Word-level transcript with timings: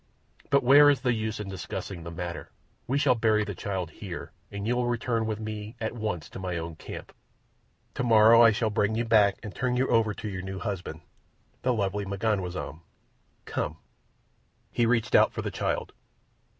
"But 0.49 0.63
where 0.63 0.89
is 0.89 1.01
the 1.01 1.13
use 1.13 1.39
in 1.39 1.47
discussing 1.47 2.01
the 2.01 2.09
matter? 2.09 2.49
We 2.87 2.97
shall 2.97 3.13
bury 3.13 3.43
the 3.43 3.53
child 3.53 3.91
here, 3.91 4.31
and 4.51 4.65
you 4.65 4.75
will 4.75 4.87
return 4.87 5.27
with 5.27 5.39
me 5.39 5.75
at 5.79 5.93
once 5.93 6.27
to 6.29 6.39
my 6.39 6.57
own 6.57 6.75
camp. 6.75 7.13
Tomorrow 7.93 8.41
I 8.41 8.49
shall 8.49 8.71
bring 8.71 8.95
you 8.95 9.05
back 9.05 9.37
and 9.43 9.53
turn 9.53 9.77
you 9.77 9.87
over 9.89 10.15
to 10.15 10.27
your 10.27 10.41
new 10.41 10.57
husband—the 10.57 11.71
lovely 11.71 12.05
M'ganwazam. 12.05 12.81
Come!" 13.45 13.77
He 14.71 14.87
reached 14.87 15.13
out 15.13 15.33
for 15.33 15.43
the 15.43 15.51
child. 15.51 15.93